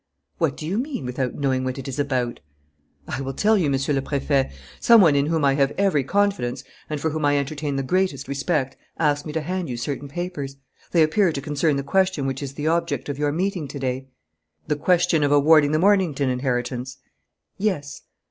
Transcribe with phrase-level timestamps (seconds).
[0.39, 1.05] "What do you mean?
[1.05, 2.39] Without knowing what it is about?"
[3.07, 4.49] "I will tell you, Monsieur le Préfet.
[4.79, 8.27] Some one in whom I have every confidence and for whom I entertain the greatest
[8.27, 10.57] respect asked me to hand you certain papers.
[10.91, 14.07] They appear to concern the question which is the object of your meeting to day."
[14.65, 16.97] "The question of awarding the Mornington inheritance?"
[17.59, 18.01] "Yes."